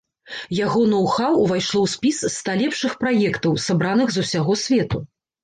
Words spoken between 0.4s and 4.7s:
Яго ноу-хау ўвайшло ў спіс ста лепшых праектаў, сабраных з усяго